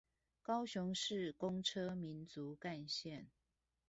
[0.41, 3.25] 高雄市公車民族幹線